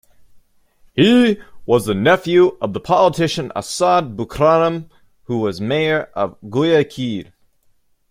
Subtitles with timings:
[0.95, 4.89] He was the nephew of the politician Assad Bucaram,
[5.25, 7.25] who was mayor of Guayaquil.